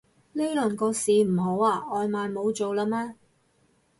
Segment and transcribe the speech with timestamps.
[0.33, 1.85] 呢輪個市唔好啊？
[1.93, 3.13] 外賣冇做喇咩